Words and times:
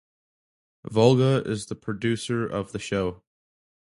Volga 0.89 1.43
is 1.45 1.67
the 1.67 1.75
producer 1.75 2.43
of 2.47 2.71
the 2.71 2.79
show. 2.79 3.21